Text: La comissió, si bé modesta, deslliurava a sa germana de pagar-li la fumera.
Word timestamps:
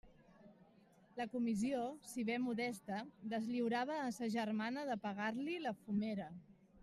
La 1.19 1.27
comissió, 1.33 1.81
si 2.13 2.23
bé 2.29 2.37
modesta, 2.45 3.03
deslliurava 3.35 3.99
a 4.07 4.09
sa 4.17 4.31
germana 4.37 4.89
de 4.93 4.97
pagar-li 5.07 5.59
la 5.69 5.77
fumera. 5.85 6.31